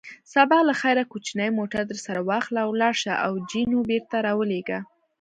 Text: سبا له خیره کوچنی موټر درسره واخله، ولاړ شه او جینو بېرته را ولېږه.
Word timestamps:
سبا 0.33 0.59
له 0.67 0.73
خیره 0.81 1.03
کوچنی 1.11 1.49
موټر 1.59 1.81
درسره 1.91 2.19
واخله، 2.29 2.61
ولاړ 2.65 2.93
شه 3.03 3.13
او 3.25 3.31
جینو 3.49 3.79
بېرته 3.89 4.15
را 4.25 4.33
ولېږه. 4.39 4.79